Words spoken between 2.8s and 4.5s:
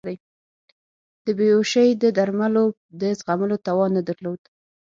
د زغملو توان نه درلود.